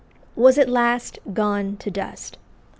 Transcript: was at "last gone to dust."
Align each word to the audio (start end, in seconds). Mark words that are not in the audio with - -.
was 0.35 0.57
at 0.57 0.67
"last 0.67 1.19
gone 1.31 1.77
to 1.77 1.91
dust." 1.91 2.39